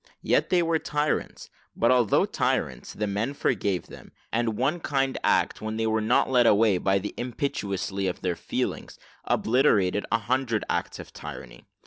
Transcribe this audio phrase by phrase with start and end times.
[0.23, 5.61] Yet they were tyrants; but although tyrants, the men forgave them, and one kind act,
[5.61, 10.65] when they were not led away by the impetuosity of their feelings, obliterated a hundred
[10.67, 11.65] acts of tyranny.